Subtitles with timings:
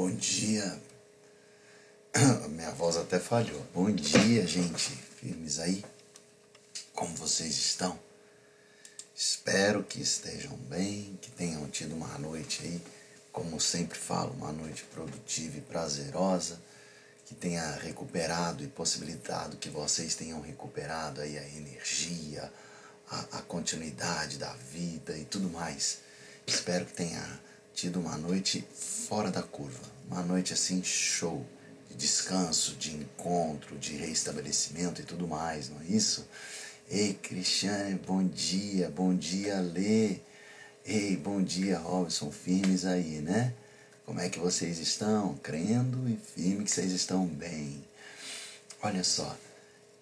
[0.00, 0.80] Bom dia.
[2.48, 3.62] Minha voz até falhou.
[3.74, 4.96] Bom dia, gente.
[5.20, 5.84] Firmes aí?
[6.94, 8.00] Como vocês estão?
[9.14, 12.80] Espero que estejam bem, que tenham tido uma noite aí,
[13.30, 16.58] como sempre falo, uma noite produtiva e prazerosa,
[17.26, 22.50] que tenha recuperado e possibilitado que vocês tenham recuperado aí a energia,
[23.06, 25.98] a, a continuidade da vida e tudo mais.
[26.46, 27.49] Espero que tenha
[27.80, 31.46] tido uma noite fora da curva, uma noite assim show,
[31.88, 36.28] de descanso, de encontro, de reestabelecimento e tudo mais, não é isso?
[36.90, 40.18] Ei, Cristiane, bom dia, bom dia, Lê.
[40.84, 43.54] Ei, bom dia, Robson, firmes aí, né?
[44.04, 45.38] Como é que vocês estão?
[45.42, 47.82] Crendo e firme que vocês estão bem.
[48.82, 49.34] Olha só,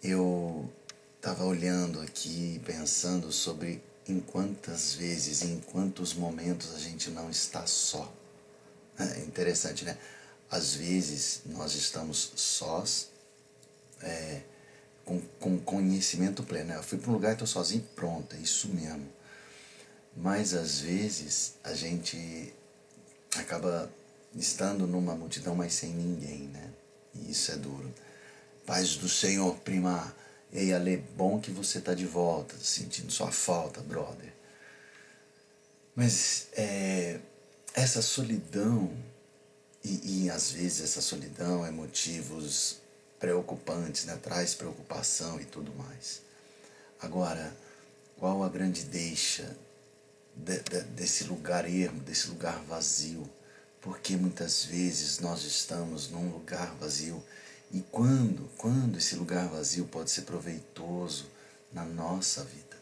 [0.03, 0.69] eu
[1.17, 7.67] estava olhando aqui, pensando sobre em quantas vezes, em quantos momentos a gente não está
[7.67, 8.13] só.
[8.99, 9.97] É interessante, né?
[10.51, 13.11] Às vezes nós estamos sós,
[14.01, 14.41] é,
[15.05, 16.73] com, com conhecimento pleno.
[16.73, 19.07] Eu fui para um lugar e estou sozinho, pronto, é isso mesmo.
[20.17, 22.53] Mas às vezes a gente
[23.37, 23.91] acaba
[24.35, 26.71] estando numa multidão, mas sem ninguém, né?
[27.15, 27.93] E isso é duro.
[28.67, 30.15] Paz do Senhor, prima.
[30.53, 34.33] Ei, Ale, bom que você tá de volta, sentindo sua falta, brother.
[35.95, 37.21] Mas é,
[37.75, 38.91] essa solidão,
[39.85, 42.79] e, e às vezes essa solidão é motivos
[43.19, 44.19] preocupantes, né?
[44.23, 46.23] traz preocupação e tudo mais.
[47.01, 47.55] Agora,
[48.17, 49.55] qual a grande deixa
[50.35, 53.29] de, de, desse lugar ermo, desse lugar vazio?
[53.83, 57.23] Porque muitas vezes nós estamos num lugar vazio
[57.73, 61.27] e quando, quando esse lugar vazio pode ser proveitoso
[61.73, 62.77] na nossa vida?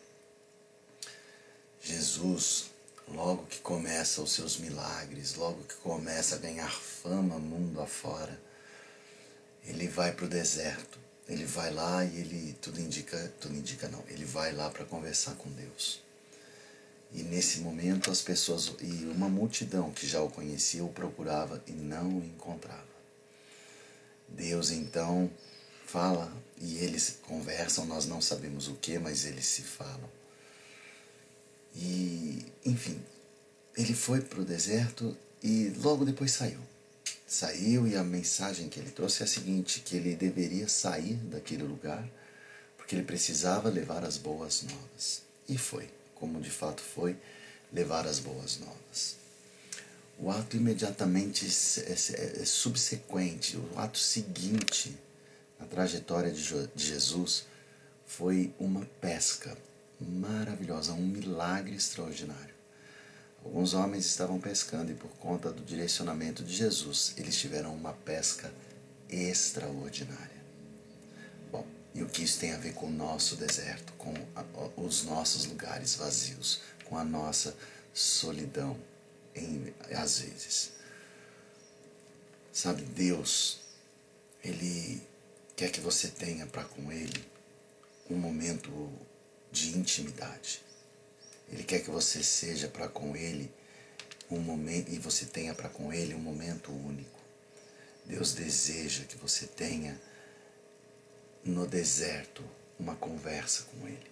[1.81, 2.71] Jesus,
[3.09, 8.41] logo que começa os seus milagres, logo que começa a ganhar fama mundo afora,
[9.65, 10.99] ele vai para o deserto.
[11.29, 14.03] Ele vai lá e ele tudo indica, tudo indica não.
[14.09, 16.01] Ele vai lá para conversar com Deus.
[17.13, 21.73] E nesse momento as pessoas e uma multidão que já o conhecia o procurava e
[21.73, 22.96] não o encontrava.
[24.29, 25.31] Deus então
[25.87, 30.11] fala e eles conversam, nós não sabemos o que, mas eles se falam.
[31.75, 33.01] E, enfim,
[33.77, 36.61] ele foi para o deserto e logo depois saiu.
[37.27, 41.65] Saiu e a mensagem que ele trouxe é a seguinte: que ele deveria sair daquele
[41.65, 42.09] lugar
[42.77, 45.23] porque ele precisava levar as boas novas.
[45.49, 47.17] E foi, como de fato foi,
[47.73, 49.17] levar as boas novas.
[50.19, 54.97] O ato imediatamente é, é subsequente, o ato seguinte
[55.59, 57.45] na trajetória de Jesus
[58.07, 59.57] foi uma pesca
[60.01, 62.55] maravilhosa, um milagre extraordinário.
[63.45, 68.53] Alguns homens estavam pescando e, por conta do direcionamento de Jesus, eles tiveram uma pesca
[69.09, 70.37] extraordinária.
[71.53, 74.13] Bom, e o que isso tem a ver com o nosso deserto, com
[74.77, 77.55] os nossos lugares vazios, com a nossa
[77.95, 78.77] solidão?
[79.37, 80.73] Em, às vezes.
[82.53, 83.61] Sabe, Deus,
[84.43, 85.03] Ele
[85.55, 87.25] quer que você tenha para com Ele
[88.09, 88.91] um momento
[89.53, 90.63] de intimidade.
[91.53, 93.53] Ele quer que você seja para com Ele
[94.31, 97.21] um momento e você tenha para com Ele um momento único.
[98.05, 100.01] Deus deseja que você tenha
[101.45, 102.43] no deserto
[102.79, 104.11] uma conversa com Ele.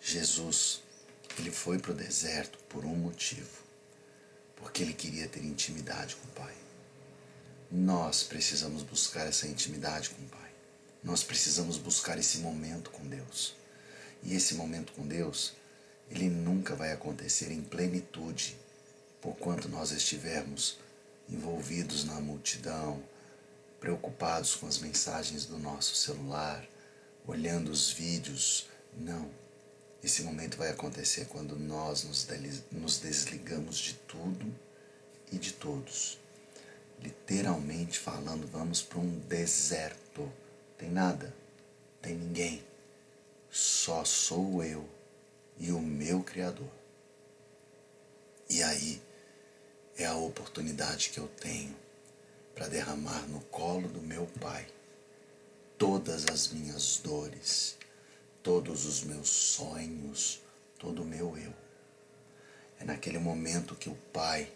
[0.00, 0.82] Jesus,
[1.38, 3.65] ele foi para o deserto por um motivo
[4.56, 6.54] porque ele queria ter intimidade com o Pai.
[7.70, 10.50] Nós precisamos buscar essa intimidade com o Pai.
[11.02, 13.54] Nós precisamos buscar esse momento com Deus.
[14.22, 15.52] E esse momento com Deus,
[16.10, 18.56] ele nunca vai acontecer em plenitude,
[19.20, 20.78] porquanto nós estivermos
[21.28, 23.02] envolvidos na multidão,
[23.80, 26.66] preocupados com as mensagens do nosso celular,
[27.26, 28.68] olhando os vídeos.
[28.96, 29.30] Não.
[30.06, 34.54] Esse momento vai acontecer quando nós nos desligamos de tudo
[35.32, 36.16] e de todos.
[37.02, 40.32] Literalmente falando, vamos para um deserto.
[40.78, 41.34] Tem nada,
[42.00, 42.64] tem ninguém.
[43.50, 44.88] Só sou eu
[45.58, 46.70] e o meu Criador.
[48.48, 49.02] E aí
[49.98, 51.74] é a oportunidade que eu tenho
[52.54, 54.68] para derramar no colo do meu Pai
[55.76, 57.76] todas as minhas dores,
[58.46, 60.40] todos os meus sonhos,
[60.78, 61.52] todo o meu eu.
[62.78, 64.48] É naquele momento que o Pai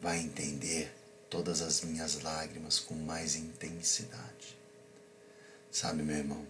[0.00, 0.94] vai entender
[1.28, 4.56] todas as minhas lágrimas com mais intensidade.
[5.72, 6.46] Sabe, meu irmão,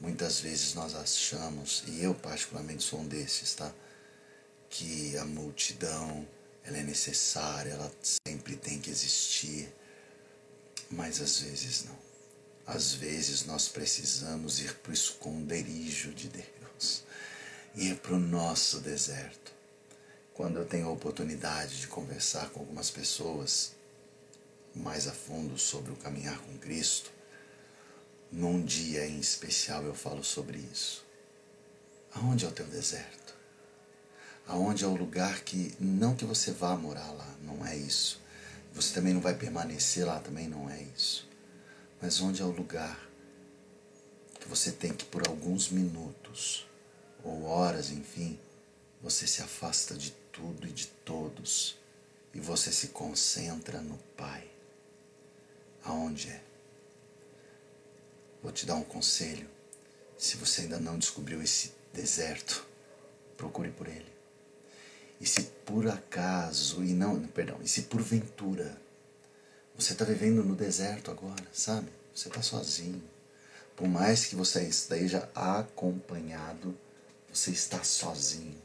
[0.00, 3.72] muitas vezes nós achamos, e eu particularmente sou um desses, tá?
[4.68, 6.26] Que a multidão
[6.64, 7.92] ela é necessária, ela
[8.26, 9.72] sempre tem que existir,
[10.90, 12.05] mas às vezes não.
[12.66, 17.04] Às vezes nós precisamos ir para o esconderijo de Deus,
[17.76, 19.52] ir para o nosso deserto.
[20.34, 23.72] Quando eu tenho a oportunidade de conversar com algumas pessoas
[24.74, 27.10] mais a fundo sobre o caminhar com Cristo,
[28.32, 31.04] num dia em especial eu falo sobre isso.
[32.12, 33.34] Aonde é o teu deserto?
[34.48, 38.20] Aonde é o lugar que não que você vá morar lá, não é isso.
[38.74, 41.26] Você também não vai permanecer lá, também não é isso.
[42.00, 43.08] Mas onde é o lugar
[44.40, 46.66] que você tem que por alguns minutos
[47.24, 48.38] ou horas, enfim,
[49.02, 51.76] você se afasta de tudo e de todos
[52.34, 54.46] e você se concentra no Pai.
[55.82, 56.42] Aonde é?
[58.42, 59.48] Vou te dar um conselho.
[60.18, 62.66] Se você ainda não descobriu esse deserto,
[63.36, 64.12] procure por ele.
[65.20, 68.80] E se por acaso, e não, perdão, e se porventura
[69.78, 71.88] você está vivendo no deserto agora, sabe?
[72.14, 73.02] Você está sozinho.
[73.76, 76.76] Por mais que você esteja acompanhado,
[77.32, 78.56] você está sozinho.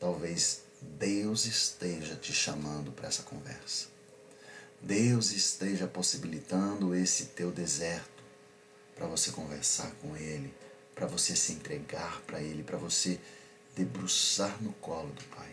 [0.00, 3.88] Talvez Deus esteja te chamando para essa conversa.
[4.80, 8.22] Deus esteja possibilitando esse teu deserto
[8.94, 10.52] para você conversar com Ele,
[10.94, 13.18] para você se entregar para Ele, para você
[13.74, 15.52] debruçar no colo do Pai.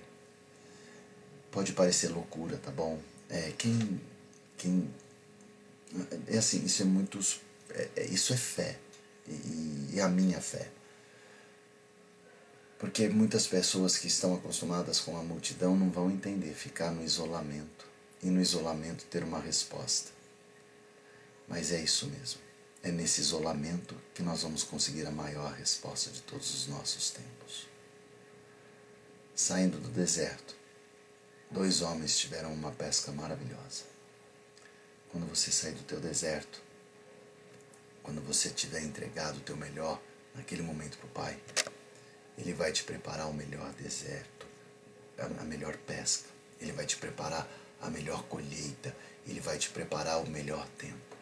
[1.49, 2.99] Pode parecer loucura, tá bom?
[3.29, 3.99] É, quem,
[6.27, 7.19] é assim, isso é muito,
[7.69, 8.77] é, é, isso é fé
[9.27, 10.69] e, e a minha fé.
[12.79, 17.85] Porque muitas pessoas que estão acostumadas com a multidão não vão entender ficar no isolamento
[18.23, 20.11] e no isolamento ter uma resposta.
[21.47, 22.41] Mas é isso mesmo.
[22.81, 27.67] É nesse isolamento que nós vamos conseguir a maior resposta de todos os nossos tempos.
[29.35, 30.55] Saindo do deserto,
[31.51, 33.90] dois homens tiveram uma pesca maravilhosa.
[35.11, 36.61] Quando você sair do teu deserto,
[38.01, 40.01] quando você tiver entregado o teu melhor
[40.33, 41.39] naquele momento para o Pai,
[42.37, 44.47] Ele vai te preparar o melhor deserto,
[45.17, 46.29] a melhor pesca.
[46.61, 47.45] Ele vai te preparar
[47.81, 48.95] a melhor colheita.
[49.27, 51.17] Ele vai te preparar o melhor tempo.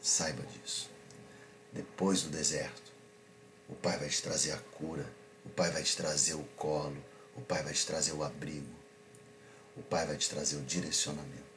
[0.00, 0.90] Saiba disso.
[1.72, 2.92] Depois do deserto,
[3.68, 5.08] o Pai vai te trazer a cura,
[5.44, 7.02] o Pai vai te trazer o colo,
[7.36, 8.74] o Pai vai te trazer o abrigo,
[9.76, 11.51] o Pai vai te trazer o direcionamento.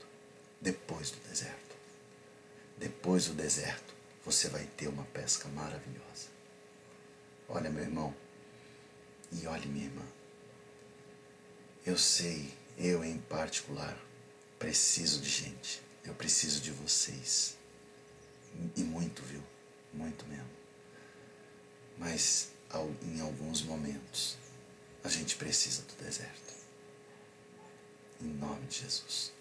[0.65, 1.75] Depois do deserto.
[2.75, 3.93] Depois do deserto,
[4.25, 6.29] você vai ter uma pesca maravilhosa.
[7.47, 8.15] Olha, meu irmão,
[9.31, 10.01] e olhe, minha irmã.
[11.85, 13.95] Eu sei, eu em particular,
[14.57, 15.83] preciso de gente.
[16.03, 17.55] Eu preciso de vocês.
[18.75, 19.43] E muito, viu?
[19.93, 20.49] Muito mesmo.
[21.95, 22.49] Mas
[23.03, 24.35] em alguns momentos
[25.03, 26.55] a gente precisa do deserto.
[28.19, 29.34] Em nome de Jesus.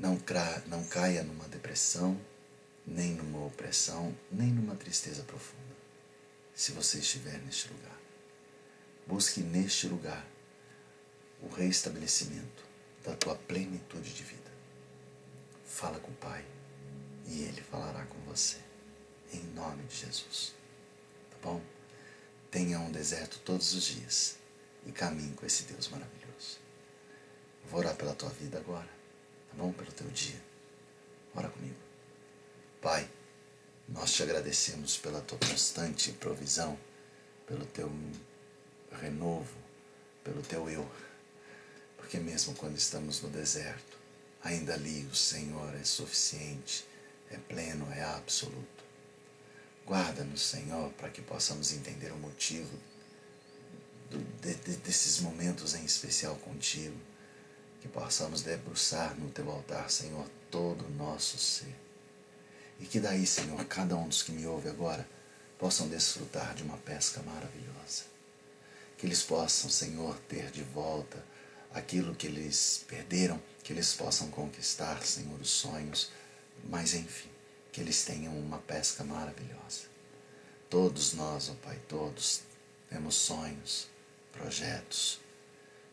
[0.00, 2.18] Não, cra, não caia numa depressão,
[2.86, 5.76] nem numa opressão, nem numa tristeza profunda.
[6.54, 8.00] Se você estiver neste lugar,
[9.06, 10.26] busque neste lugar
[11.42, 12.64] o reestabelecimento
[13.04, 14.50] da tua plenitude de vida.
[15.66, 16.46] Fala com o Pai
[17.26, 18.56] e Ele falará com você.
[19.34, 20.54] Em nome de Jesus.
[21.30, 21.60] Tá bom?
[22.50, 24.36] Tenha um deserto todos os dias
[24.86, 26.58] e caminhe com esse Deus maravilhoso.
[27.70, 28.88] Vou orar pela tua vida agora,
[29.72, 30.40] Pelo teu dia.
[31.34, 31.76] Ora comigo.
[32.80, 33.08] Pai,
[33.88, 36.78] nós te agradecemos pela tua constante provisão,
[37.46, 37.90] pelo teu
[39.00, 39.56] renovo,
[40.24, 40.90] pelo teu eu.
[41.96, 43.98] Porque mesmo quando estamos no deserto,
[44.42, 46.88] ainda ali o Senhor é suficiente
[47.30, 48.84] é pleno, é absoluto.
[49.86, 52.76] Guarda-nos, Senhor, para que possamos entender o motivo
[54.10, 56.96] do, de, de, desses momentos em especial contigo,
[57.80, 61.74] que possamos debruçar no teu altar, Senhor, todo o nosso ser.
[62.78, 65.06] E que daí, Senhor, cada um dos que me ouve agora
[65.58, 68.04] possam desfrutar de uma pesca maravilhosa.
[68.96, 71.22] Que eles possam, Senhor, ter de volta
[71.72, 76.10] aquilo que eles perderam, que eles possam conquistar, Senhor, os sonhos
[76.64, 77.30] mas enfim,
[77.72, 79.88] que eles tenham uma pesca maravilhosa.
[80.68, 82.42] Todos nós, ó oh Pai, todos
[82.88, 83.88] temos sonhos,
[84.32, 85.20] projetos.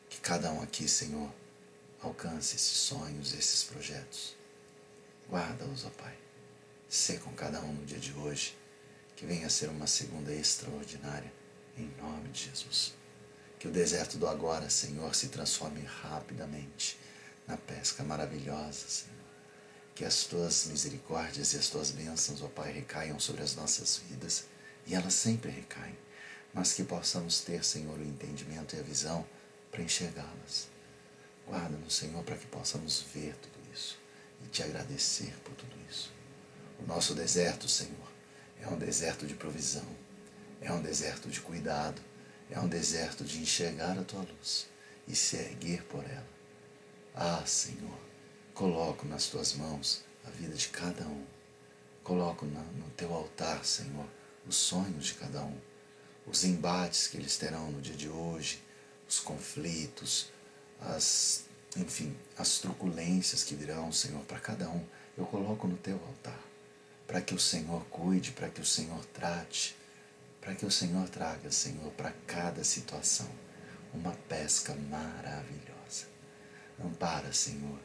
[0.10, 1.32] Que cada um aqui, Senhor,
[2.02, 4.36] alcance esses sonhos, esses projetos.
[5.30, 6.18] Guarda-os, ó Pai.
[6.88, 8.58] Sê com cada um no dia de hoje.
[9.16, 11.34] Que venha a ser uma segunda extraordinária,
[11.76, 12.94] em nome de Jesus.
[13.58, 17.00] Que o deserto do agora, Senhor, se transforme rapidamente
[17.48, 19.18] na pesca maravilhosa, Senhor
[19.98, 24.46] que as tuas misericórdias e as tuas bênçãos, ó Pai, recaiam sobre as nossas vidas,
[24.86, 25.98] e elas sempre recaem,
[26.54, 29.26] mas que possamos ter, Senhor, o entendimento e a visão
[29.72, 30.68] para enxergá-las.
[31.48, 33.98] Guarda no Senhor para que possamos ver tudo isso
[34.44, 36.12] e te agradecer por tudo isso.
[36.80, 38.12] O nosso deserto, Senhor,
[38.62, 39.88] é um deserto de provisão,
[40.60, 42.02] é um deserto de cuidado,
[42.52, 44.68] é um deserto de enxergar a tua luz
[45.08, 46.28] e se erguer por ela.
[47.16, 47.98] Ah, Senhor,
[48.54, 51.26] coloco nas tuas mãos a vida de cada um.
[52.04, 54.06] Coloco no teu altar, Senhor,
[54.46, 55.58] os sonhos de cada um,
[56.26, 58.62] os embates que eles terão no dia de hoje,
[59.08, 60.30] os conflitos,
[60.82, 64.86] as, enfim, as truculências que virão, Senhor, para cada um.
[65.18, 66.40] Eu coloco no teu altar,
[67.08, 69.76] para que o Senhor cuide, para que o Senhor trate,
[70.40, 73.30] para que o Senhor traga, Senhor, para cada situação
[73.94, 76.06] uma pesca maravilhosa.
[76.84, 77.80] Ampara, Senhor,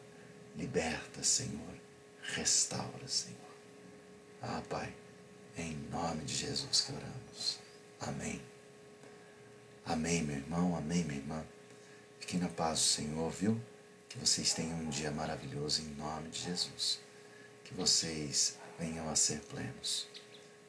[0.57, 1.75] liberta, Senhor,
[2.23, 3.39] restaura, Senhor.
[4.43, 4.95] Ah, Pai,
[5.57, 7.59] em nome de Jesus que oramos.
[8.01, 8.43] Amém.
[9.85, 11.45] Amém, meu irmão, amém, minha irmã.
[12.23, 13.61] Fiquem na paz do Senhor, viu?
[14.09, 17.01] Que vocês tenham um dia maravilhoso em nome de Jesus.
[17.65, 20.09] Que vocês venham a ser plenos.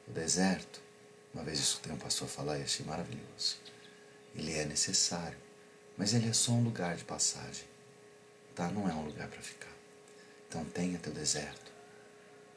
[0.08, 0.82] O deserto,
[1.32, 3.56] uma vez tem um pastor falar e achei maravilhoso.
[4.34, 5.38] Ele é necessário,
[5.96, 7.66] mas ele é só um lugar de passagem.
[8.52, 8.68] Tá?
[8.68, 9.72] Não é um lugar para ficar.
[10.48, 11.72] Então tenha teu deserto.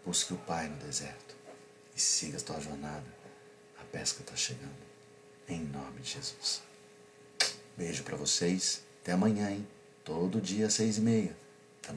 [0.04, 1.36] Busque o Pai no deserto
[1.96, 3.06] e siga a tua jornada.
[3.80, 4.88] A pesca está chegando.
[5.48, 6.64] Em nome de Jesus.
[7.78, 8.87] Beijo para vocês.
[9.08, 9.66] Até amanhã, hein?
[10.04, 11.32] Todo dia seis e meia.